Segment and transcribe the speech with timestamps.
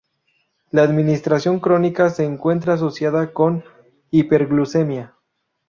[0.71, 3.63] La administración crónica se encuentra asociada con
[4.09, 5.13] hiperglucemia.